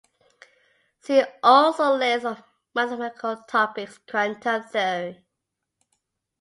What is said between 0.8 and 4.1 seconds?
"See also list of mathematical topics in